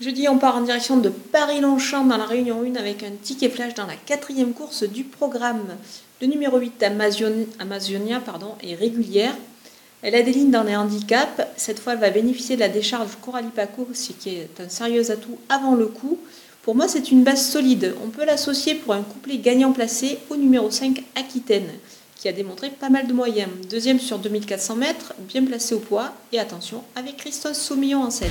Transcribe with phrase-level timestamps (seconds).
[0.00, 3.74] Jeudi, on part en direction de Paris-Longchamp dans la Réunion 1 avec un ticket flash
[3.74, 5.76] dans la quatrième course du programme.
[6.22, 6.82] Le numéro 8,
[7.58, 9.34] Amazonia, pardon, est régulière.
[10.00, 11.42] Elle a des lignes dans les handicaps.
[11.58, 15.10] Cette fois, elle va bénéficier de la décharge Coralie Paco, ce qui est un sérieux
[15.10, 16.18] atout avant le coup.
[16.62, 17.94] Pour moi, c'est une base solide.
[18.02, 21.68] On peut l'associer pour un couplet gagnant placé au numéro 5, Aquitaine,
[22.16, 23.50] qui a démontré pas mal de moyens.
[23.68, 26.14] Deuxième sur 2400 mètres, bien placé au poids.
[26.32, 28.30] Et attention, avec Christophe Saumillon en selle.